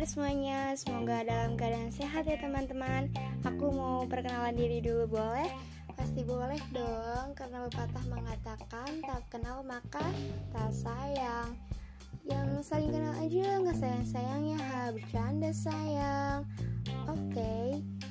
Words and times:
kabar 0.00 0.16
semuanya? 0.16 0.72
Semoga 0.80 1.20
dalam 1.28 1.60
keadaan 1.60 1.92
sehat 1.92 2.24
ya 2.24 2.40
teman-teman 2.40 3.12
Aku 3.44 3.68
mau 3.68 4.08
perkenalan 4.08 4.56
diri 4.56 4.80
dulu 4.80 5.20
boleh? 5.20 5.52
Pasti 5.92 6.24
boleh 6.24 6.56
dong 6.72 7.36
Karena 7.36 7.68
pepatah 7.68 8.08
mengatakan 8.08 9.04
Tak 9.04 9.28
kenal 9.28 9.60
maka 9.60 10.00
tak 10.56 10.72
sayang 10.72 11.52
Yang 12.24 12.64
saling 12.64 12.96
kenal 12.96 13.12
aja 13.12 13.60
nggak 13.60 13.76
sayang-sayangnya 13.76 14.58
Ha 14.72 14.80
bercanda 14.96 15.52
sayang 15.52 16.48
Oke, 17.04 17.36
okay, 17.36 17.66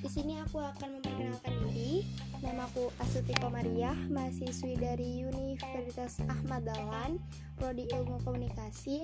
di 0.05 0.09
sini 0.13 0.37
aku 0.39 0.61
akan 0.61 0.99
memperkenalkan 0.99 1.55
diri. 1.67 2.05
Namaku 2.39 2.91
Astuti 3.01 3.33
Komariah, 3.37 3.95
mahasiswi 4.07 4.75
dari 4.79 5.23
Universitas 5.25 6.19
Ahmad 6.27 6.67
Dahlan, 6.67 7.19
Prodi 7.59 7.89
Ilmu 7.91 8.21
Komunikasi 8.23 9.03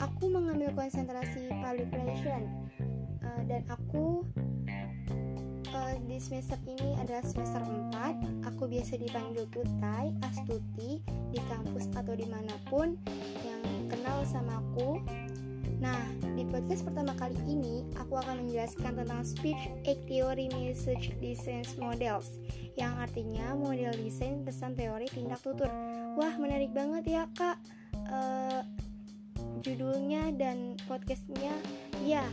aku 0.00 0.30
mengambil 0.30 0.70
konsentrasi 0.74 1.50
public 1.62 1.90
relation 1.94 2.42
uh, 3.22 3.42
dan 3.46 3.62
aku 3.70 4.26
uh, 5.70 5.94
di 6.06 6.18
semester 6.18 6.58
ini 6.66 6.98
adalah 6.98 7.22
semester 7.22 7.62
4 7.62 8.48
aku 8.48 8.62
biasa 8.70 8.98
dipanggil 8.98 9.44
Tutai, 9.50 10.14
Astuti 10.24 11.02
di 11.30 11.40
kampus 11.50 11.90
atau 11.94 12.14
di 12.14 12.26
mana 12.26 12.54
pun 12.70 12.98
yang 13.44 13.62
kenal 13.90 14.22
sama 14.26 14.62
aku 14.62 15.02
Nah, 15.84 16.00
di 16.32 16.48
podcast 16.48 16.80
pertama 16.80 17.12
kali 17.12 17.36
ini, 17.44 17.84
aku 18.00 18.16
akan 18.16 18.40
menjelaskan 18.40 19.04
tentang 19.04 19.20
Speech 19.20 19.68
Act 19.84 20.00
Theory 20.08 20.48
Message 20.56 21.12
Design 21.20 21.66
Models, 21.76 22.40
yang 22.80 22.96
artinya 22.96 23.52
model 23.52 23.92
desain 24.00 24.40
pesan 24.48 24.80
teori 24.80 25.12
tindak 25.12 25.44
tutur. 25.44 25.68
Wah, 26.16 26.34
menarik 26.40 26.72
banget 26.72 27.04
ya, 27.04 27.22
Kak. 27.36 27.60
Uh, 28.08 28.64
judulnya 29.64 30.30
dan 30.36 30.76
podcastnya. 30.84 31.56
Ya 32.04 32.28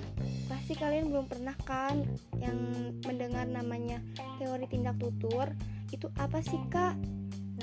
pasti 0.52 0.76
kalian 0.76 1.08
belum 1.08 1.32
pernah 1.32 1.56
kan 1.64 2.04
yang 2.44 2.60
mendengar 3.08 3.48
namanya 3.48 4.04
teori 4.36 4.68
tindak 4.68 5.00
tutur? 5.00 5.48
Itu 5.90 6.12
apa 6.20 6.44
sih 6.44 6.60
kak? 6.68 7.00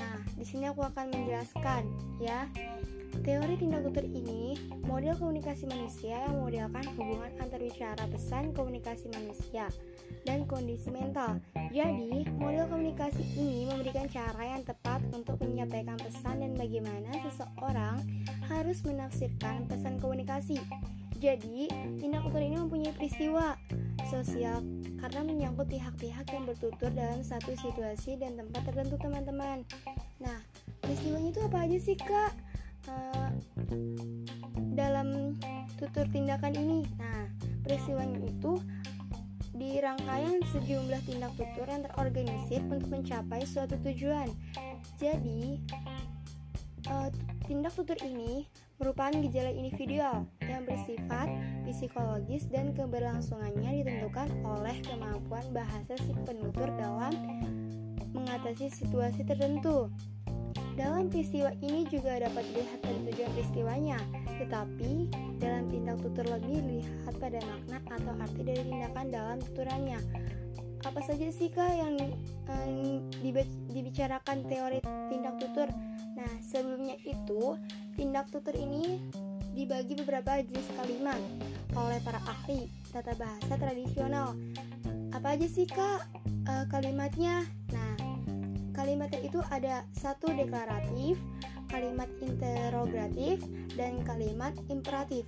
Nah 0.01 0.17
di 0.33 0.43
sini 0.43 0.65
aku 0.67 0.81
akan 0.81 1.13
menjelaskan 1.13 1.85
ya. 2.17 2.49
Teori 3.19 3.59
tindak 3.59 3.83
tutur 3.83 4.05
ini 4.05 4.55
model 4.87 5.11
komunikasi 5.17 5.67
manusia 5.67 6.23
yang 6.23 6.39
memodelkan 6.39 6.85
hubungan 6.95 7.29
antar 7.41 7.59
bicara 7.59 8.05
pesan 8.07 8.55
komunikasi 8.55 9.11
manusia 9.11 9.67
dan 10.23 10.47
kondisi 10.47 10.87
mental. 10.87 11.41
Jadi, 11.73 12.25
model 12.39 12.65
komunikasi 12.71 13.21
ini 13.35 13.67
memberikan 13.67 14.07
cara 14.07 14.55
yang 14.55 14.63
tepat 14.63 15.03
untuk 15.11 15.35
menyampaikan 15.41 15.99
pesan 15.99 16.41
dan 16.41 16.53
bagaimana 16.55 17.11
seseorang 17.27 17.97
harus 18.49 18.81
menafsirkan 18.83 19.69
pesan 19.69 20.01
komunikasi. 20.01 20.57
Jadi, 21.19 21.67
tindak 21.99 22.25
tutur 22.25 22.41
ini 22.41 22.57
mempunyai 22.57 22.95
peristiwa 22.95 23.59
sosial 24.07 24.63
karena 24.97 25.21
menyangkut 25.21 25.67
pihak-pihak 25.67 26.25
yang 26.31 26.43
bertutur 26.47 26.89
dalam 26.95 27.21
satu 27.21 27.53
situasi 27.59 28.17
dan 28.17 28.39
tempat 28.39 28.65
tertentu, 28.71 28.95
teman-teman. 28.97 29.67
Nah, 30.23 30.39
peristiwanya 30.81 31.29
itu 31.35 31.41
apa 31.43 31.57
aja 31.67 31.77
sih, 31.77 31.99
Kak? 31.99 32.49
uh, 32.87 33.29
dalam 34.73 35.35
tutur 35.75 36.05
tindakan 36.09 36.53
ini. 36.55 36.79
Nah, 36.95 37.27
peristiwanya 37.65 38.23
itu 38.23 38.61
di 39.59 39.75
rangkaian 39.83 40.39
sejumlah 40.55 41.01
tindak 41.03 41.35
tutur 41.35 41.67
yang 41.67 41.83
terorganisir 41.83 42.63
untuk 42.71 42.87
mencapai 42.87 43.43
suatu 43.43 43.75
tujuan. 43.83 44.31
Jadi, 44.95 45.59
uh, 46.87 47.09
tindak 47.49 47.73
tutur 47.73 47.97
ini 48.05 48.45
merupakan 48.77 49.09
gejala 49.25 49.49
individual 49.49 50.21
yang 50.45 50.69
bersifat 50.69 51.33
psikologis 51.65 52.45
dan 52.45 52.77
keberlangsungannya 52.77 53.81
ditentukan 53.81 54.29
oleh 54.45 54.77
kemampuan 54.85 55.41
bahasa 55.49 55.97
si 55.97 56.13
penutur 56.29 56.69
dalam 56.77 57.09
mengatasi 58.13 58.69
situasi 58.69 59.25
tertentu. 59.25 59.89
Dalam 60.77 61.09
peristiwa 61.09 61.49
ini 61.65 61.89
juga 61.89 62.21
dapat 62.21 62.45
dilihat 62.53 62.79
dari 62.85 62.99
tujuan 63.11 63.31
peristiwanya, 63.33 63.99
tetapi 64.37 65.09
dalam 65.41 65.67
tindak 65.73 65.97
tutur 66.05 66.29
lebih 66.29 66.61
dilihat 66.61 67.13
pada 67.17 67.41
makna 67.43 67.77
atau 67.97 68.13
arti 68.21 68.41
dari 68.45 68.61
tindakan 68.61 69.07
dalam 69.09 69.37
tuturannya. 69.41 69.99
Apa 70.85 70.99
saja 71.03 71.27
sih 71.31 71.51
kak 71.51 71.73
yang 71.75 71.95
um, 72.47 73.03
dibicarakan 73.71 74.47
teori 74.47 74.79
tindak 75.11 75.35
tutur? 75.39 75.69
Nah, 76.15 76.31
sebelumnya 76.43 76.95
itu 77.03 77.55
tindak 77.99 78.31
tutur 78.31 78.55
ini 78.55 78.99
dibagi 79.55 79.95
beberapa 79.99 80.39
jenis 80.39 80.67
kalimat 80.79 81.19
oleh 81.75 81.99
para 82.03 82.19
ahli 82.23 82.71
tata 82.91 83.13
bahasa 83.15 83.53
tradisional. 83.59 84.35
Apa 85.11 85.35
aja 85.35 85.47
sih 85.47 85.67
kak 85.67 86.07
uh, 86.47 86.65
kalimatnya? 86.71 87.43
Nah, 87.75 88.09
Kalimatnya 88.79 89.19
itu 89.27 89.43
ada 89.51 89.83
satu 89.91 90.31
deklaratif, 90.31 91.19
kalimat 91.67 92.07
interrogatif, 92.23 93.43
dan 93.75 93.99
kalimat 94.07 94.55
imperatif. 94.71 95.27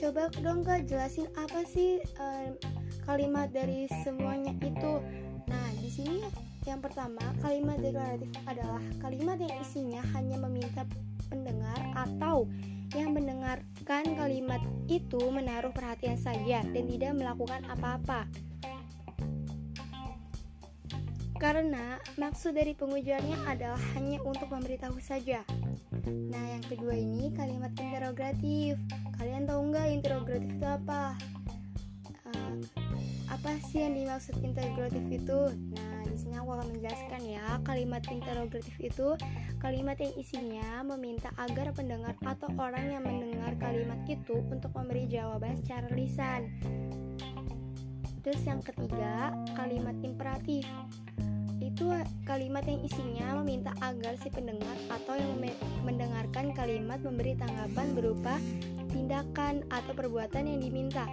Coba 0.00 0.32
dong 0.40 0.64
kak 0.64 0.88
jelasin 0.88 1.28
apa 1.36 1.60
sih 1.68 2.00
uh, 2.16 2.56
kalimat 3.04 3.48
dari 3.50 3.86
semuanya 4.04 4.52
itu. 4.60 5.02
Nah 5.48 5.68
di 5.78 5.90
sini 5.90 6.24
yang 6.68 6.84
pertama 6.84 7.20
kalimat 7.40 7.80
deklaratif 7.80 8.28
adalah 8.44 8.82
kalimat 9.00 9.40
yang 9.40 9.54
isinya 9.64 10.02
hanya 10.12 10.36
meminta 10.36 10.84
pendengar 11.32 11.80
atau 11.96 12.44
yang 12.92 13.14
mendengarkan 13.14 14.04
kalimat 14.18 14.60
itu 14.90 15.22
menaruh 15.30 15.70
perhatian 15.70 16.18
saja 16.18 16.60
dan 16.66 16.84
tidak 16.90 17.12
melakukan 17.14 17.62
apa-apa 17.70 18.26
karena 21.40 21.96
maksud 22.20 22.52
dari 22.52 22.76
pengujarnya 22.76 23.48
adalah 23.48 23.80
hanya 23.96 24.20
untuk 24.28 24.52
memberitahu 24.52 25.00
saja. 25.00 25.40
Nah, 26.04 26.44
yang 26.52 26.60
kedua 26.68 26.92
ini 26.92 27.32
kalimat 27.32 27.72
interrogatif. 27.80 28.76
Kalian 29.16 29.48
tahu 29.48 29.72
nggak 29.72 29.88
interrogatif 29.88 30.52
itu 30.52 30.68
apa? 30.68 31.16
Uh, 32.28 32.60
apa 33.30 33.54
sih 33.70 33.86
yang 33.86 33.94
dimaksud 33.94 34.34
interrogatif 34.42 35.06
itu? 35.06 35.40
Nah, 35.78 36.02
di 36.02 36.16
sini 36.18 36.34
aku 36.34 36.50
akan 36.58 36.66
menjelaskan 36.74 37.22
ya. 37.30 37.46
Kalimat 37.62 38.02
interrogatif 38.10 38.74
itu 38.82 39.14
kalimat 39.62 39.94
yang 40.02 40.10
isinya 40.18 40.82
meminta 40.82 41.30
agar 41.38 41.70
pendengar 41.70 42.18
atau 42.26 42.50
orang 42.58 42.90
yang 42.90 43.02
mendengar 43.06 43.54
kalimat 43.62 44.02
itu 44.10 44.42
untuk 44.50 44.74
memberi 44.74 45.06
jawaban 45.06 45.54
secara 45.62 45.86
lisan. 45.94 46.50
Terus 48.20 48.42
yang 48.44 48.60
ketiga, 48.60 49.32
kalimat 49.54 49.96
imperatif 50.02 50.66
itu 51.60 51.86
kalimat 52.26 52.66
yang 52.66 52.82
isinya 52.82 53.40
meminta 53.40 53.70
agar 53.80 54.18
si 54.18 54.28
pendengar 54.28 54.74
atau 54.90 55.14
yang 55.14 55.38
mendengarkan 55.86 56.50
kalimat 56.52 56.98
memberi 57.00 57.38
tanggapan 57.38 57.94
berupa 57.94 58.36
tindakan 58.90 59.62
atau 59.70 59.92
perbuatan 59.94 60.50
yang 60.50 60.60
diminta. 60.60 61.06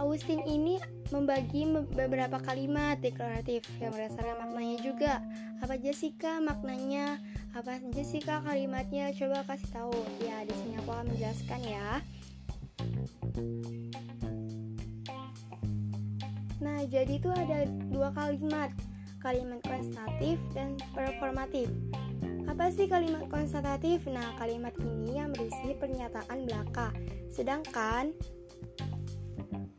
Austin 0.00 0.40
ini 0.48 0.80
membagi 1.12 1.68
beberapa 1.92 2.40
kalimat 2.40 2.96
deklaratif 3.04 3.68
yang 3.76 3.92
berdasarkan 3.92 4.48
maknanya 4.48 4.78
juga. 4.80 5.12
Apa 5.60 5.76
aja 5.76 5.92
sih 5.92 6.16
kak 6.16 6.40
maknanya? 6.40 7.20
Apa 7.52 7.76
aja 7.76 8.02
sih 8.02 8.24
kak 8.24 8.48
kalimatnya? 8.48 9.12
Coba 9.12 9.44
kasih 9.44 9.70
tahu. 9.70 9.98
Ya 10.24 10.40
di 10.48 10.54
sini 10.56 10.80
aku 10.80 10.90
akan 10.90 11.06
menjelaskan 11.12 11.60
ya. 11.68 11.88
Nah, 16.62 16.78
jadi 16.86 17.18
itu 17.18 17.28
ada 17.28 17.66
dua 17.90 18.14
kalimat, 18.14 18.70
kalimat 19.20 19.60
konstatif 19.66 20.38
dan 20.56 20.78
performatif. 20.94 21.68
Apa 22.48 22.70
sih 22.70 22.86
kalimat 22.86 23.26
konstatatif? 23.28 24.06
Nah, 24.06 24.34
kalimat 24.38 24.72
ini 24.80 25.18
yang 25.18 25.34
berisi 25.34 25.74
pernyataan 25.76 26.46
belaka. 26.46 26.94
Sedangkan 27.28 28.14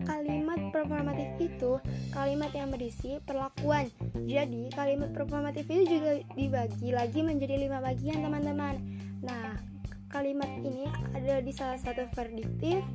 kalimat 0.03 0.59
performatif 0.71 1.29
itu 1.39 1.79
kalimat 2.11 2.51
yang 2.51 2.69
berisi 2.69 3.19
perlakuan. 3.23 3.87
Jadi, 4.23 4.71
kalimat 4.71 5.11
performatif 5.11 5.65
itu 5.67 5.99
juga 5.99 6.21
dibagi 6.35 6.89
lagi 6.93 7.19
menjadi 7.23 7.55
lima 7.57 7.79
bagian, 7.79 8.23
teman-teman. 8.23 8.79
Nah, 9.23 9.57
kalimat 10.11 10.49
ini 10.61 10.85
ada 11.17 11.41
di 11.41 11.51
salah 11.55 11.79
satu 11.81 12.05
verdiktif, 12.13 12.85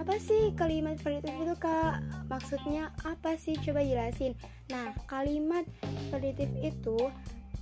apa 0.00 0.16
sih 0.16 0.56
kalimat 0.56 0.96
prediktif 1.04 1.36
itu 1.36 1.54
kak? 1.60 2.00
Maksudnya 2.32 2.88
apa 3.04 3.36
sih? 3.36 3.52
Coba 3.60 3.84
jelasin. 3.84 4.32
Nah, 4.72 4.96
kalimat 5.04 5.68
prediktif 6.08 6.48
itu 6.64 6.98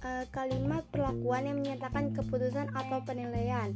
uh, 0.07 0.25
kalimat 0.31 0.87
perlakuan 0.95 1.51
yang 1.51 1.59
menyatakan 1.59 2.15
keputusan 2.15 2.71
atau 2.79 3.03
penilaian. 3.03 3.75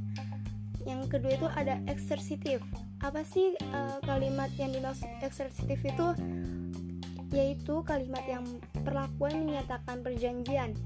Yang 0.82 1.18
kedua 1.18 1.32
itu 1.38 1.48
ada 1.54 1.78
eksersitif. 1.86 2.58
Apa 3.02 3.22
sih 3.26 3.54
uh, 3.74 3.98
kalimat 4.02 4.50
yang 4.58 4.74
dimaksud 4.74 5.08
eksersitif 5.22 5.78
itu? 5.82 6.08
Yaitu 7.32 7.80
kalimat 7.86 8.22
yang 8.28 8.44
perlakuan 8.84 9.48
menyatakan 9.48 10.04
perjanjian, 10.04 10.76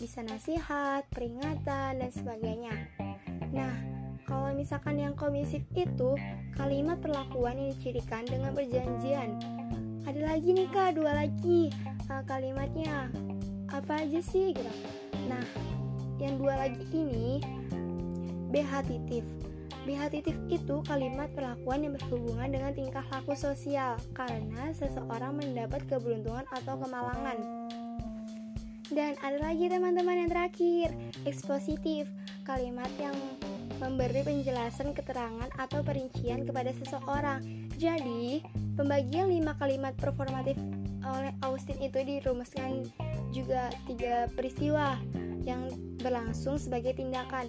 bisa 0.00 0.24
nasihat, 0.24 1.04
peringatan, 1.12 2.00
dan 2.00 2.10
sebagainya. 2.10 2.72
Nah, 3.52 3.74
kalau 4.24 4.54
misalkan 4.54 4.96
yang 4.96 5.12
komisif 5.18 5.60
itu 5.76 6.16
kalimat 6.56 7.02
perlakuan 7.02 7.58
yang 7.58 7.74
dicirikan 7.76 8.24
dengan 8.24 8.54
perjanjian. 8.54 9.36
Ada 10.08 10.20
lagi 10.34 10.56
nih 10.56 10.68
kak, 10.72 10.96
dua 10.96 11.12
lagi 11.12 11.68
uh, 12.08 12.22
kalimatnya 12.24 13.12
apa 13.70 14.02
aja 14.02 14.22
sih 14.24 14.56
gitu. 14.56 14.72
Nah, 15.28 15.44
yang 16.16 16.40
dua 16.40 16.66
lagi 16.66 16.82
ini 16.96 17.59
behatitif. 18.52 19.24
Behatitif 19.88 20.36
itu 20.52 20.84
kalimat 20.84 21.32
perlakuan 21.32 21.86
yang 21.88 21.96
berhubungan 21.96 22.52
dengan 22.52 22.72
tingkah 22.76 23.06
laku 23.08 23.32
sosial 23.32 23.96
karena 24.12 24.76
seseorang 24.76 25.40
mendapat 25.40 25.80
keberuntungan 25.88 26.44
atau 26.52 26.76
kemalangan. 26.76 27.38
Dan 28.90 29.14
ada 29.22 29.38
lagi 29.38 29.70
teman-teman 29.70 30.26
yang 30.26 30.30
terakhir, 30.34 30.90
ekspositif, 31.22 32.10
kalimat 32.42 32.90
yang 32.98 33.14
memberi 33.78 34.20
penjelasan 34.26 34.92
keterangan 34.92 35.48
atau 35.56 35.80
perincian 35.80 36.44
kepada 36.44 36.74
seseorang. 36.74 37.40
Jadi, 37.80 38.44
pembagian 38.76 39.32
lima 39.32 39.56
kalimat 39.56 39.96
performatif 39.96 40.58
oleh 41.06 41.32
Austin 41.40 41.80
itu 41.80 42.02
dirumuskan 42.02 42.84
juga 43.32 43.72
tiga 43.88 44.28
peristiwa 44.36 45.00
yang 45.46 45.70
berlangsung 46.02 46.60
sebagai 46.60 46.98
tindakan. 46.98 47.48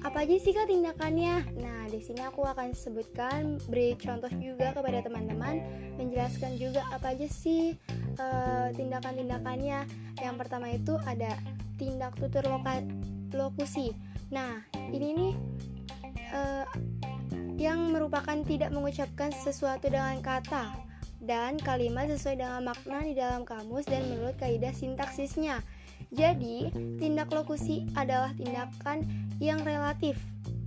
Apa 0.00 0.24
aja 0.24 0.36
sih 0.38 0.54
kak 0.54 0.70
tindakannya? 0.70 1.44
Nah, 1.60 1.90
di 1.90 2.00
sini 2.00 2.22
aku 2.22 2.46
akan 2.46 2.72
sebutkan 2.72 3.58
beri 3.66 3.98
contoh 3.98 4.30
juga 4.38 4.72
kepada 4.72 5.02
teman-teman, 5.04 5.60
menjelaskan 5.98 6.56
juga 6.56 6.86
apa 6.94 7.12
aja 7.12 7.26
sih 7.26 7.76
uh, 8.16 8.70
tindakan-tindakannya. 8.78 9.84
Yang 10.22 10.36
pertama 10.38 10.66
itu 10.70 10.94
ada 11.04 11.36
tindak 11.76 12.14
tutur 12.16 12.46
loka 12.46 12.80
lokusi. 13.34 13.92
Nah, 14.30 14.62
ini 14.94 15.08
nih 15.12 15.32
uh, 16.32 16.66
yang 17.60 17.92
merupakan 17.92 18.40
tidak 18.46 18.72
mengucapkan 18.72 19.34
sesuatu 19.36 19.92
dengan 19.92 20.16
kata 20.24 20.72
dan 21.20 21.60
kalimat 21.60 22.08
sesuai 22.08 22.40
dengan 22.40 22.64
makna 22.64 23.04
di 23.04 23.12
dalam 23.12 23.44
kamus 23.44 23.84
dan 23.84 24.00
menurut 24.08 24.32
kaidah 24.40 24.72
sintaksisnya. 24.72 25.60
Jadi, 26.10 26.74
tindak 26.98 27.30
lokusi 27.30 27.86
adalah 27.94 28.34
tindakan 28.34 29.06
yang 29.38 29.62
relatif 29.62 30.18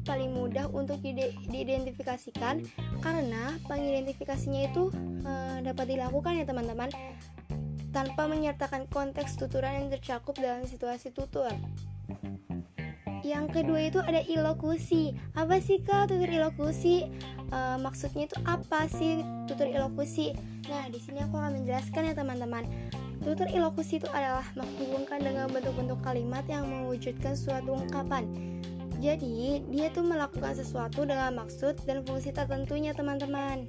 paling 0.04 0.36
mudah 0.36 0.68
untuk 0.72 1.00
diidentifikasikan 1.00 2.68
karena 3.00 3.56
pengidentifikasinya 3.68 4.72
itu 4.72 4.92
e, 5.24 5.64
dapat 5.64 5.96
dilakukan 5.96 6.44
ya 6.44 6.46
teman-teman 6.48 6.92
tanpa 7.96 8.28
menyertakan 8.28 8.88
konteks 8.92 9.40
tuturan 9.40 9.86
yang 9.86 9.88
tercakup 9.88 10.36
dalam 10.36 10.68
situasi 10.68 11.16
tutur. 11.16 11.52
Yang 13.24 13.46
kedua 13.56 13.80
itu 13.88 14.04
ada 14.04 14.20
ilokusi. 14.28 15.16
Apa 15.40 15.64
sih 15.64 15.80
kak 15.80 16.12
tutur 16.12 16.28
ilokusi? 16.28 17.08
E, 17.48 17.60
maksudnya 17.80 18.28
itu 18.28 18.38
apa 18.44 18.92
sih 18.92 19.24
tutur 19.48 19.72
ilokusi? 19.72 20.36
Nah 20.68 20.92
di 20.92 21.00
sini 21.00 21.24
aku 21.24 21.40
akan 21.40 21.64
menjelaskan 21.64 22.12
ya 22.12 22.14
teman-teman. 22.16 22.68
Tutur 23.24 23.48
ilokusi 23.48 24.04
itu 24.04 24.08
adalah 24.12 24.44
menghubungkan 24.60 25.24
dengan 25.24 25.48
bentuk-bentuk 25.48 26.04
kalimat 26.04 26.44
yang 26.52 26.68
mewujudkan 26.68 27.40
suatu 27.40 27.80
ungkapan. 27.80 28.28
Jadi 29.00 29.64
dia 29.72 29.88
tuh 29.92 30.04
melakukan 30.04 30.56
sesuatu 30.56 31.08
dengan 31.08 31.40
maksud 31.40 31.80
dan 31.88 32.04
fungsi 32.04 32.36
tertentunya 32.36 32.92
teman-teman. 32.92 33.68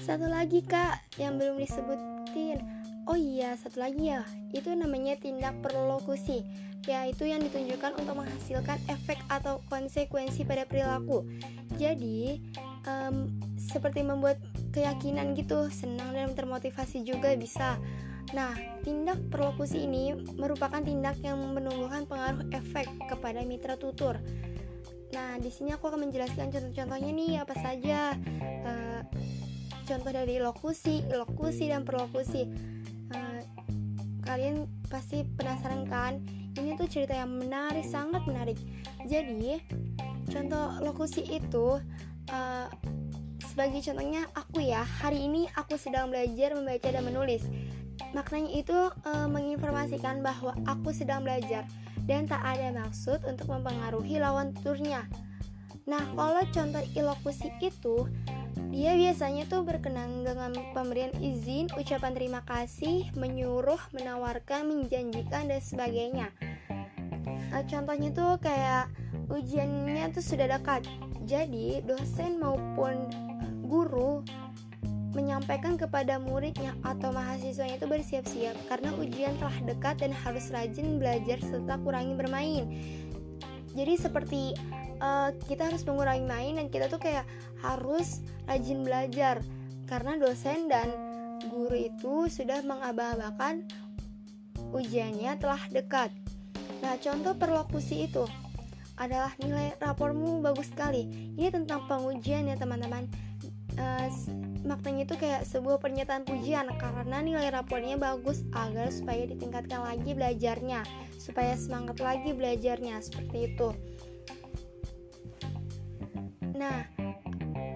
Satu 0.00 0.28
lagi 0.28 0.60
kak 0.60 1.00
yang 1.16 1.40
belum 1.40 1.56
disebutin. 1.60 2.60
Oh 3.08 3.16
iya, 3.16 3.56
satu 3.56 3.80
lagi 3.80 4.12
ya. 4.12 4.20
Itu 4.52 4.72
namanya 4.76 5.16
tindak 5.16 5.56
perlokusi 5.64 6.44
yaitu 6.82 7.30
yang 7.30 7.38
ditunjukkan 7.38 7.94
untuk 7.94 8.18
menghasilkan 8.18 8.78
efek 8.90 9.18
atau 9.30 9.62
konsekuensi 9.70 10.42
pada 10.42 10.66
perilaku. 10.66 11.22
Jadi, 11.78 12.42
um, 12.90 13.30
seperti 13.54 14.02
membuat 14.02 14.42
keyakinan 14.72 15.36
gitu, 15.36 15.68
senang 15.68 16.16
dan 16.16 16.32
termotivasi 16.32 17.04
juga 17.04 17.36
bisa. 17.36 17.78
Nah, 18.32 18.56
tindak 18.82 19.20
perlokusi 19.28 19.84
ini 19.84 20.16
merupakan 20.40 20.80
tindak 20.80 21.20
yang 21.20 21.38
menumbuhkan 21.52 22.08
pengaruh 22.08 22.48
efek 22.56 22.88
kepada 23.06 23.44
mitra 23.44 23.76
tutur. 23.76 24.16
Nah, 25.12 25.36
di 25.36 25.52
sini 25.52 25.76
aku 25.76 25.92
akan 25.92 26.08
menjelaskan 26.08 26.48
contoh-contohnya 26.48 27.10
nih 27.12 27.32
apa 27.44 27.54
saja. 27.60 28.16
Uh, 28.64 29.00
contoh 29.84 30.10
dari 30.10 30.40
lokusi, 30.40 31.04
lokusi 31.12 31.68
dan 31.68 31.84
perlokusi. 31.84 32.48
Uh, 33.12 33.44
kalian 34.24 34.64
pasti 34.88 35.28
penasaran 35.36 35.84
kan? 35.84 36.16
ini 36.58 36.76
tuh 36.76 36.88
cerita 36.88 37.16
yang 37.16 37.32
menarik 37.32 37.84
sangat 37.86 38.20
menarik 38.28 38.58
jadi 39.08 39.60
contoh 40.28 40.66
lokusi 40.84 41.24
itu 41.24 41.80
uh, 42.28 42.66
sebagai 43.52 43.84
contohnya 43.84 44.24
aku 44.32 44.64
ya 44.64 44.80
hari 45.04 45.28
ini 45.28 45.44
aku 45.60 45.76
sedang 45.76 46.08
belajar 46.08 46.56
membaca 46.56 46.88
dan 46.88 47.04
menulis 47.04 47.44
maknanya 48.16 48.48
itu 48.56 48.78
uh, 49.04 49.28
menginformasikan 49.28 50.24
bahwa 50.24 50.56
aku 50.64 50.96
sedang 50.96 51.20
belajar 51.20 51.68
dan 52.08 52.24
tak 52.24 52.40
ada 52.40 52.72
maksud 52.72 53.20
untuk 53.28 53.52
mempengaruhi 53.52 54.16
lawan 54.16 54.56
tuturnya 54.56 55.04
nah 55.84 56.00
kalau 56.16 56.40
contoh 56.48 56.80
ilokusi 56.96 57.52
itu 57.60 58.08
dia 58.72 58.96
biasanya 58.96 59.44
tuh 59.52 59.68
berkenan 59.68 60.24
dengan 60.24 60.56
pemberian 60.72 61.12
izin, 61.20 61.68
ucapan 61.76 62.16
terima 62.16 62.40
kasih, 62.48 63.04
menyuruh, 63.20 63.76
menawarkan, 63.92 64.64
menjanjikan 64.64 65.52
dan 65.52 65.60
sebagainya. 65.60 66.32
Nah, 67.52 67.64
contohnya 67.68 68.08
tuh 68.16 68.40
kayak 68.40 68.88
ujiannya 69.28 70.08
tuh 70.16 70.24
sudah 70.24 70.56
dekat. 70.56 70.88
Jadi, 71.28 71.84
dosen 71.84 72.40
maupun 72.40 73.12
guru 73.72 74.20
menyampaikan 75.16 75.80
kepada 75.80 76.20
muridnya 76.20 76.76
atau 76.84 77.12
mahasiswanya 77.12 77.80
itu 77.80 77.88
bersiap-siap 77.88 78.56
karena 78.68 78.92
ujian 78.96 79.36
telah 79.40 79.56
dekat 79.64 79.96
dan 80.00 80.12
harus 80.12 80.52
rajin 80.52 81.00
belajar 81.00 81.40
serta 81.40 81.80
kurangi 81.80 82.12
bermain. 82.16 82.64
Jadi 83.72 83.94
seperti 83.96 84.52
uh, 85.00 85.32
kita 85.48 85.72
harus 85.72 85.84
mengurangi 85.88 86.24
main 86.28 86.52
dan 86.60 86.66
kita 86.68 86.88
tuh 86.92 87.00
kayak 87.00 87.24
harus 87.64 88.20
rajin 88.44 88.84
belajar 88.84 89.40
karena 89.88 90.16
dosen 90.20 90.68
dan 90.68 90.88
guru 91.48 91.76
itu 91.76 92.28
sudah 92.28 92.60
mengabah-abahkan 92.64 93.68
ujiannya 94.72 95.36
telah 95.36 95.60
dekat. 95.68 96.08
Nah, 96.80 96.96
contoh 96.98 97.36
perlokusi 97.36 98.08
itu 98.08 98.24
adalah 98.96 99.32
nilai 99.40 99.76
rapormu 99.80 100.40
bagus 100.40 100.72
sekali. 100.72 101.34
Ini 101.36 101.52
tentang 101.52 101.84
pengujian 101.88 102.48
ya 102.48 102.56
teman-teman. 102.56 103.08
Uh, 103.72 104.08
maknanya 104.68 105.08
itu 105.08 105.16
kayak 105.16 105.48
sebuah 105.48 105.80
pernyataan 105.80 106.28
pujian 106.28 106.68
karena 106.76 107.18
nilai 107.24 107.48
rapornya 107.48 107.96
bagus 107.96 108.44
agar 108.52 108.92
supaya 108.92 109.24
ditingkatkan 109.24 109.80
lagi 109.80 110.12
belajarnya, 110.12 110.84
supaya 111.16 111.56
semangat 111.56 111.96
lagi 112.04 112.36
belajarnya 112.36 113.00
seperti 113.00 113.54
itu. 113.54 113.68
Nah, 116.52 116.84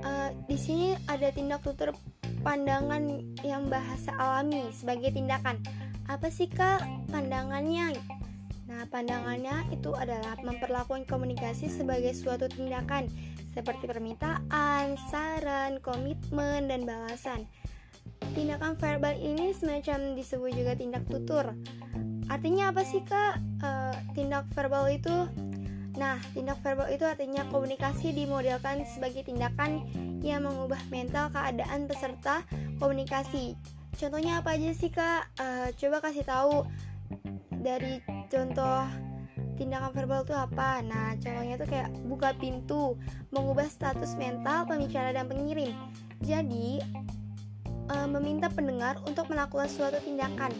uh, 0.05 0.31
di 0.45 0.57
sini 0.61 0.95
ada 1.09 1.33
tindak 1.33 1.65
tutur 1.65 1.97
pandangan 2.47 3.25
yang 3.43 3.67
bahasa 3.67 4.13
alami 4.21 4.71
sebagai 4.71 5.11
tindakan. 5.17 5.59
Apa 6.07 6.31
sih 6.31 6.47
kak 6.47 6.85
pandangannya? 7.11 7.97
Nah, 8.71 8.83
pandangannya 8.87 9.75
itu 9.75 9.91
adalah 9.95 10.39
memperlakukan 10.45 11.09
komunikasi 11.11 11.67
sebagai 11.67 12.15
suatu 12.15 12.47
tindakan 12.47 13.11
seperti 13.57 13.89
permintaan, 13.89 15.01
saran, 15.09 15.81
komitmen, 15.81 16.69
dan 16.69 16.85
balasan. 16.85 17.49
Tindakan 18.37 18.77
verbal 18.77 19.17
ini 19.17 19.57
semacam 19.57 20.13
disebut 20.13 20.53
juga 20.53 20.77
tindak 20.77 21.09
tutur. 21.09 21.57
Artinya 22.29 22.69
apa 22.69 22.85
sih 22.85 23.01
kak? 23.01 23.41
Uh, 23.65 23.97
tindak 24.13 24.45
verbal 24.53 24.93
itu 24.93 25.25
Nah, 25.97 26.21
tindak 26.37 26.61
verbal 26.61 26.93
itu 26.93 27.09
artinya 27.09 27.49
komunikasi 27.49 28.13
dimodelkan 28.13 28.85
sebagai 28.85 29.25
tindakan 29.25 29.89
yang 30.21 30.45
mengubah 30.45 30.77
mental 30.93 31.33
keadaan 31.33 31.89
peserta 31.89 32.45
komunikasi. 32.77 33.57
Contohnya 33.97 34.45
apa 34.45 34.61
aja 34.61 34.77
sih 34.77 34.93
kak? 34.93 35.25
Uh, 35.41 35.73
coba 35.81 36.05
kasih 36.05 36.25
tahu 36.29 36.69
dari 37.65 38.05
contoh 38.29 38.85
tindakan 39.57 39.91
verbal 39.97 40.23
itu 40.23 40.37
apa? 40.37 40.85
Nah, 40.85 41.17
contohnya 41.17 41.57
tuh 41.57 41.69
kayak 41.69 41.91
buka 42.05 42.37
pintu, 42.37 42.95
mengubah 43.33 43.67
status 43.67 44.15
mental 44.15 44.69
pembicara 44.69 45.17
dan 45.17 45.27
pengirim. 45.27 45.73
Jadi, 46.21 46.81
uh, 47.91 48.09
meminta 48.09 48.53
pendengar 48.53 49.01
untuk 49.09 49.27
melakukan 49.33 49.67
suatu 49.67 49.99
tindakan. 50.05 50.53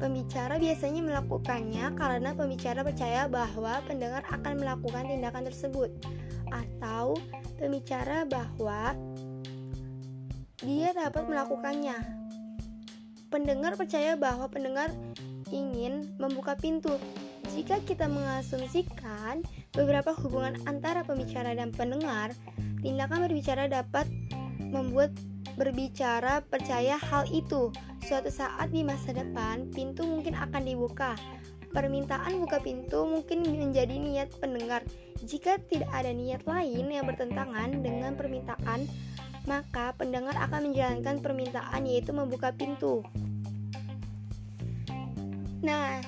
Pembicara 0.00 0.56
biasanya 0.56 1.04
melakukannya 1.04 1.92
karena 1.92 2.32
pembicara 2.32 2.80
percaya 2.80 3.28
bahwa 3.28 3.84
pendengar 3.84 4.24
akan 4.32 4.56
melakukan 4.56 5.04
tindakan 5.04 5.44
tersebut, 5.44 5.92
atau 6.48 7.20
pembicara 7.60 8.24
bahwa 8.24 8.96
dia 10.64 10.96
dapat 10.96 11.24
melakukannya. 11.28 11.96
Pendengar 13.28 13.76
percaya 13.76 14.16
bahwa 14.16 14.48
pendengar 14.48 14.88
ingin 15.52 16.16
membuka 16.16 16.56
pintu. 16.56 16.96
Jika 17.50 17.82
kita 17.82 18.06
mengasumsikan 18.06 19.42
beberapa 19.74 20.14
hubungan 20.14 20.54
antara 20.70 21.02
pembicara 21.02 21.54
dan 21.54 21.74
pendengar, 21.74 22.30
tindakan 22.78 23.26
berbicara 23.26 23.66
dapat 23.66 24.06
membuat 24.70 25.10
berbicara 25.58 26.46
percaya 26.46 26.94
hal 26.96 27.26
itu. 27.28 27.74
Suatu 28.06 28.30
saat 28.30 28.70
di 28.70 28.86
masa 28.86 29.12
depan, 29.12 29.68
pintu 29.74 30.06
mungkin 30.06 30.38
akan 30.38 30.62
dibuka. 30.62 31.18
Permintaan 31.70 32.42
buka 32.42 32.58
pintu 32.58 33.06
mungkin 33.06 33.46
menjadi 33.46 33.94
niat 33.94 34.34
pendengar. 34.42 34.82
Jika 35.22 35.58
tidak 35.70 35.90
ada 35.94 36.10
niat 36.10 36.42
lain 36.46 36.90
yang 36.90 37.06
bertentangan 37.06 37.82
dengan 37.82 38.18
permintaan, 38.18 38.90
maka 39.46 39.94
pendengar 39.94 40.34
akan 40.38 40.70
menjalankan 40.70 41.22
permintaan 41.22 41.86
yaitu 41.86 42.10
membuka 42.10 42.50
pintu. 42.54 43.06
Nah, 45.60 46.00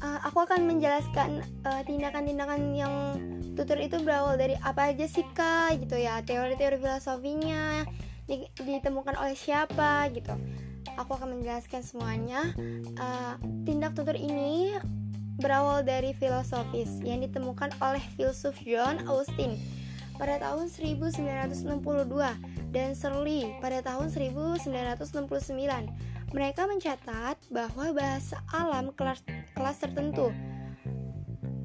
uh, 0.00 0.20
aku 0.26 0.44
akan 0.44 0.66
menjelaskan 0.66 1.44
tindakan 1.62 1.84
tindakan-tindakan 1.86 2.60
yang 2.76 2.94
tutur 3.54 3.76
itu 3.76 4.00
berawal 4.00 4.40
dari 4.40 4.56
apa 4.64 4.92
aja 4.92 5.06
sih 5.06 5.24
kak 5.36 5.80
gitu 5.84 6.00
ya. 6.00 6.24
Teori-teori 6.24 6.80
filosofinya 6.80 7.84
ditemukan 8.60 9.14
oleh 9.20 9.36
siapa 9.36 10.08
gitu. 10.12 10.32
Aku 10.96 11.16
akan 11.16 11.40
menjelaskan 11.40 11.84
semuanya. 11.84 12.52
Uh, 12.96 13.36
tindak 13.64 13.92
tutur 13.94 14.16
ini 14.16 14.76
berawal 15.40 15.80
dari 15.80 16.12
filosofis 16.12 17.00
yang 17.00 17.24
ditemukan 17.24 17.72
oleh 17.80 18.02
filsuf 18.16 18.60
John 18.60 19.08
Austin 19.08 19.56
pada 20.20 20.36
tahun 20.36 20.68
1962 20.68 21.64
dan 22.76 22.92
Shirley 22.92 23.56
pada 23.64 23.80
tahun 23.80 24.12
1969 24.12 24.68
mereka 26.30 26.66
mencatat 26.66 27.36
bahwa 27.50 27.90
bahasa 27.94 28.38
alam 28.54 28.94
kelas, 28.94 29.20
kelas 29.54 29.76
tertentu 29.82 30.30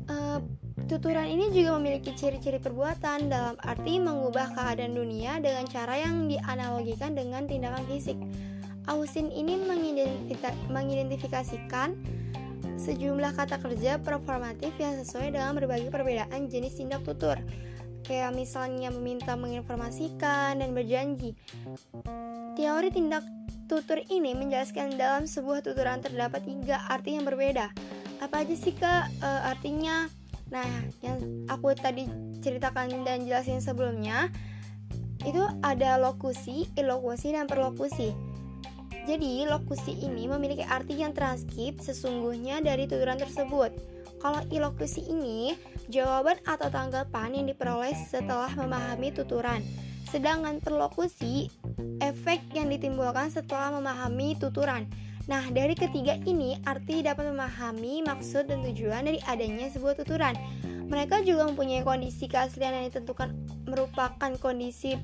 uh, 0.09 0.41
Tuturan 0.85 1.25
ini 1.25 1.49
juga 1.49 1.81
memiliki 1.81 2.13
ciri-ciri 2.13 2.61
perbuatan 2.61 3.25
dalam 3.25 3.57
arti 3.65 3.97
mengubah 3.97 4.53
keadaan 4.53 4.93
dunia 4.93 5.41
dengan 5.41 5.65
cara 5.65 5.97
yang 5.97 6.29
dianalogikan 6.29 7.17
dengan 7.17 7.49
tindakan 7.49 7.81
fisik. 7.89 8.13
Austin 8.85 9.33
ini 9.33 9.57
mengidentifikasikan 10.69 11.97
sejumlah 12.77 13.33
kata 13.33 13.57
kerja 13.65 13.97
performatif 13.97 14.77
yang 14.77 15.01
sesuai 15.01 15.33
dengan 15.33 15.57
berbagai 15.57 15.89
perbedaan 15.89 16.53
jenis 16.53 16.77
tindak 16.77 17.01
tutur 17.01 17.41
kayak 18.05 18.37
misalnya 18.37 18.93
meminta 18.93 19.33
menginformasikan 19.33 20.61
dan 20.61 20.69
berjanji. 20.77 21.33
Teori 22.53 22.93
tindak 22.93 23.25
Tutur 23.65 23.97
ini 24.13 24.37
menjelaskan 24.37 24.93
dalam 24.93 25.25
sebuah 25.25 25.65
tuturan 25.65 25.97
terdapat 25.97 26.45
tiga 26.45 26.85
arti 26.85 27.17
yang 27.17 27.25
berbeda. 27.25 27.73
Apa 28.21 28.45
aja 28.45 28.53
sih 28.53 28.77
kak 28.77 29.09
e, 29.17 29.29
artinya? 29.41 30.05
Nah, 30.53 30.69
yang 31.01 31.17
aku 31.49 31.73
tadi 31.73 32.05
ceritakan 32.45 33.01
dan 33.01 33.25
jelasin 33.25 33.57
sebelumnya 33.57 34.29
itu 35.25 35.41
ada 35.65 35.97
lokusi, 35.97 36.69
ilokusi, 36.77 37.33
dan 37.33 37.49
perlokusi. 37.49 38.13
Jadi, 39.09 39.49
lokusi 39.49 39.97
ini 39.97 40.29
memiliki 40.29 40.61
arti 40.61 41.01
yang 41.01 41.17
transkip 41.17 41.81
sesungguhnya 41.81 42.61
dari 42.61 42.85
tuturan 42.85 43.17
tersebut. 43.17 43.73
Kalau 44.21 44.45
ilokusi 44.53 45.09
ini, 45.09 45.57
jawaban 45.89 46.37
atau 46.45 46.69
tanggapan 46.69 47.33
yang 47.33 47.45
diperoleh 47.49 47.97
setelah 48.09 48.49
memahami 48.53 49.09
tuturan. 49.09 49.65
Sedangkan 50.15 50.63
perlokusi 50.63 51.51
efek 51.99 52.39
yang 52.55 52.71
ditimbulkan 52.71 53.27
setelah 53.27 53.75
memahami 53.75 54.39
tuturan. 54.39 54.87
Nah, 55.27 55.43
dari 55.51 55.75
ketiga 55.75 56.15
ini, 56.23 56.55
arti 56.63 57.03
dapat 57.03 57.35
memahami 57.35 57.99
maksud 57.99 58.47
dan 58.47 58.63
tujuan 58.63 59.11
dari 59.11 59.19
adanya 59.27 59.67
sebuah 59.67 59.99
tuturan. 59.99 60.31
Mereka 60.87 61.27
juga 61.27 61.51
mempunyai 61.51 61.83
kondisi 61.83 62.31
keaslian 62.31 62.79
yang 62.79 62.85
ditentukan 62.87 63.35
merupakan 63.67 64.31
kondisi 64.39 64.95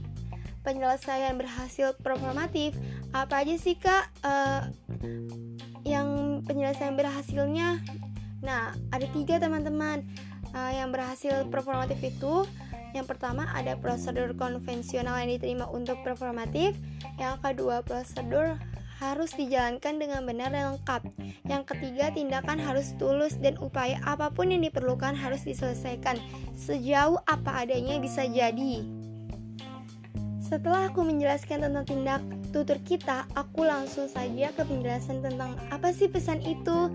penyelesaian 0.63 1.35
berhasil 1.35 1.91
performatif. 1.99 2.71
Apa 3.11 3.43
aja 3.43 3.59
sih 3.59 3.75
kak 3.75 4.07
uh, 4.23 4.71
yang 5.83 6.39
penyelesaian 6.47 6.95
berhasilnya? 6.95 7.83
Nah, 8.39 8.71
ada 8.95 9.05
tiga 9.11 9.43
teman-teman 9.43 10.07
uh, 10.55 10.71
yang 10.71 10.95
berhasil 10.95 11.43
performatif 11.51 11.99
itu 11.99 12.47
yang 12.91 13.07
pertama 13.07 13.47
ada 13.55 13.79
prosedur 13.79 14.35
konvensional 14.35 15.15
yang 15.23 15.39
diterima 15.39 15.67
untuk 15.71 15.99
performatif. 16.03 16.75
Yang 17.15 17.35
kedua, 17.43 17.83
prosedur 17.83 18.59
harus 19.01 19.33
dijalankan 19.33 19.97
dengan 19.97 20.21
benar 20.29 20.53
dan 20.53 20.77
lengkap. 20.77 21.01
Yang 21.49 21.63
ketiga, 21.73 22.13
tindakan 22.13 22.61
harus 22.61 22.93
tulus 23.01 23.33
dan 23.41 23.57
upaya 23.57 23.97
apa 24.05 24.29
pun 24.29 24.53
yang 24.53 24.61
diperlukan 24.61 25.17
harus 25.17 25.41
diselesaikan 25.41 26.21
sejauh 26.53 27.17
apa 27.25 27.65
adanya 27.65 27.97
bisa 27.97 28.29
jadi. 28.29 28.85
Setelah 30.51 30.91
aku 30.91 31.07
menjelaskan 31.07 31.65
tentang 31.65 31.85
tindak 31.87 32.21
tutur 32.51 32.77
kita, 32.83 33.25
aku 33.33 33.65
langsung 33.65 34.11
saja 34.11 34.51
ke 34.51 34.61
penjelasan 34.67 35.23
tentang 35.23 35.55
apa 35.71 35.95
sih 35.95 36.11
pesan 36.11 36.43
itu, 36.43 36.91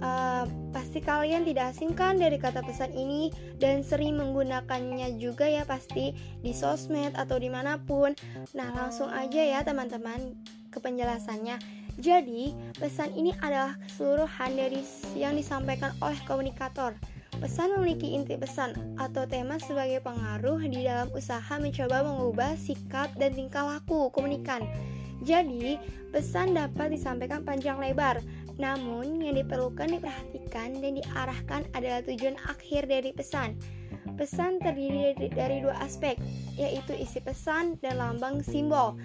Uh, 0.00 0.48
pasti 0.72 1.04
kalian 1.04 1.44
tidak 1.44 1.76
asing 1.76 1.92
kan 1.92 2.16
dari 2.16 2.40
kata 2.40 2.64
pesan 2.64 2.88
ini 2.96 3.28
dan 3.60 3.84
sering 3.84 4.16
menggunakannya 4.16 5.20
juga 5.20 5.44
ya 5.44 5.68
pasti 5.68 6.16
di 6.40 6.56
sosmed 6.56 7.12
atau 7.20 7.36
di 7.36 7.52
mana 7.52 7.76
pun. 7.76 8.16
Nah 8.56 8.72
langsung 8.72 9.12
aja 9.12 9.44
ya 9.44 9.60
teman-teman 9.60 10.32
ke 10.72 10.80
penjelasannya. 10.80 11.60
Jadi 12.00 12.56
pesan 12.80 13.12
ini 13.12 13.36
adalah 13.44 13.76
keseluruhan 13.84 14.56
dari 14.56 14.80
yang 15.20 15.36
disampaikan 15.36 15.92
oleh 16.00 16.16
komunikator. 16.24 16.96
Pesan 17.40 17.76
memiliki 17.76 18.16
inti 18.16 18.40
pesan 18.40 18.96
atau 18.96 19.28
tema 19.28 19.60
sebagai 19.60 20.00
pengaruh 20.04 20.60
di 20.64 20.84
dalam 20.84 21.12
usaha 21.12 21.56
mencoba 21.60 22.04
mengubah 22.04 22.56
sikap 22.56 23.12
dan 23.20 23.36
tingkah 23.36 23.64
laku 23.64 24.08
komunikan. 24.12 24.64
Jadi, 25.20 25.76
pesan 26.16 26.56
dapat 26.56 26.96
disampaikan 26.96 27.44
panjang 27.44 27.76
lebar, 27.76 28.24
namun, 28.60 29.24
yang 29.24 29.40
diperlukan 29.40 29.96
diperhatikan 29.96 30.76
dan 30.84 31.00
diarahkan 31.00 31.64
adalah 31.72 32.04
tujuan 32.04 32.36
akhir 32.44 32.86
dari 32.86 33.16
pesan. 33.16 33.56
Pesan 34.20 34.60
terdiri 34.60 35.16
dari 35.32 35.64
dua 35.64 35.80
aspek, 35.80 36.20
yaitu 36.60 36.92
isi 36.92 37.24
pesan 37.24 37.80
dan 37.80 37.96
lambang 37.96 38.44
simbol. 38.44 39.00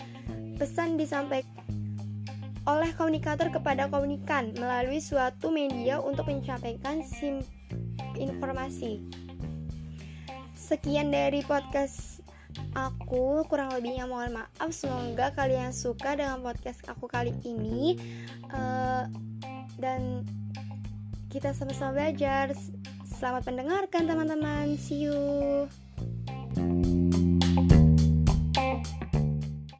Pesan 0.59 0.99
disampaikan 0.99 1.63
oleh 2.65 2.91
komunikator 2.97 3.47
kepada 3.53 3.87
komunikan 3.87 4.51
melalui 4.57 4.99
suatu 4.99 5.53
media 5.53 6.01
untuk 6.01 6.27
menyampaikan 6.27 7.05
informasi. 8.17 8.99
Sekian 10.57 11.13
dari 11.13 11.45
podcast 11.45 12.14
aku, 12.75 13.43
kurang 13.47 13.71
lebihnya 13.71 14.07
mohon 14.09 14.41
maaf. 14.41 14.69
Semoga 14.71 15.31
kalian 15.35 15.71
suka 15.71 16.15
dengan 16.17 16.43
podcast 16.43 16.83
aku 16.87 17.07
kali 17.07 17.31
ini. 17.43 17.99
Uh, 18.51 19.07
dan 19.79 20.23
kita 21.31 21.51
sama-sama 21.51 21.99
belajar. 21.99 22.55
Selamat 23.05 23.47
mendengarkan 23.47 24.07
teman-teman. 24.07 24.75
See 24.75 25.07
you. 25.07 25.67